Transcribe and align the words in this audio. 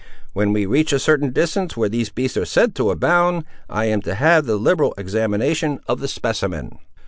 When 0.33 0.51
we 0.51 0.65
reach 0.65 0.91
a 0.93 0.97
certain 0.97 1.29
distance 1.29 1.77
where 1.77 1.87
these 1.87 2.09
beasts 2.09 2.35
are 2.35 2.43
said 2.43 2.73
to 2.73 2.89
abound, 2.89 3.45
I 3.69 3.85
am 3.85 4.01
to 4.01 4.15
have 4.15 4.47
the 4.47 4.55
liberal 4.57 4.95
examination 4.97 5.77
of 5.87 5.99
the 5.99 6.07
specimen." 6.07 6.79